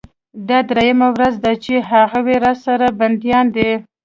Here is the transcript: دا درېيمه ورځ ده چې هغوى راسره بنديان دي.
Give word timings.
دا 0.47 0.59
درېيمه 0.69 1.07
ورځ 1.15 1.33
ده 1.43 1.53
چې 1.63 1.73
هغوى 1.91 2.35
راسره 2.45 2.87
بنديان 2.99 3.45
دي. 3.55 3.69